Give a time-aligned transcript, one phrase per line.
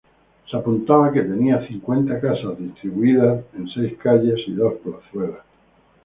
[0.49, 5.43] Se apuntaba que tenía cincuenta casas distribuidas en seis calles y dos plazuelas.